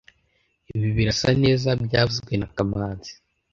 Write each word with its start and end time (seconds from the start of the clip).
Ibi 0.75 0.89
birasa 0.97 1.29
neza 1.43 1.69
byavuzwe 1.83 2.33
na 2.37 2.47
kamanzi 2.55 3.11